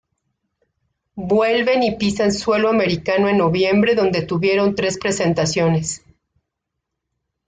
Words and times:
Vuelven 1.29 1.83
y 1.83 1.95
pisan 1.95 2.31
suelo 2.31 2.69
americano 2.69 3.29
en 3.29 3.37
noviembre 3.37 3.93
donde 3.93 4.23
tuvieron 4.23 4.73
tres 4.73 4.97
presentaciones. 4.97 6.03